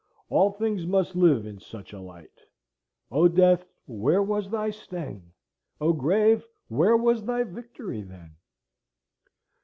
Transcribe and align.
All 0.29 0.49
things 0.49 0.87
must 0.87 1.15
live 1.15 1.45
in 1.45 1.59
such 1.59 1.93
a 1.93 1.99
light. 1.99 2.39
O 3.11 3.27
Death, 3.27 3.63
where 3.85 4.23
was 4.23 4.49
thy 4.49 4.71
sting? 4.71 5.31
O 5.79 5.93
Grave, 5.93 6.43
where 6.69 6.97
was 6.97 7.23
thy 7.23 7.43
victory, 7.43 8.01
then? 8.01 8.31